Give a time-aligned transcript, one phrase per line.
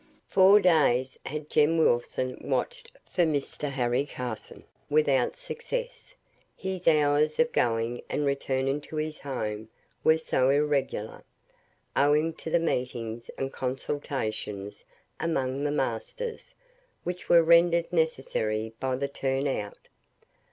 [0.25, 3.69] Four days had Jem Wilson watched for Mr.
[3.69, 6.15] Harry Carson without success;
[6.57, 9.69] his hours of going and returning to his home
[10.03, 11.23] were so irregular,
[11.95, 14.85] owing to the meetings and consultations
[15.19, 16.55] among the masters,
[17.03, 19.87] which were rendered necessary by the turn out.